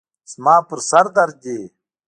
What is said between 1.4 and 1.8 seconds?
دی.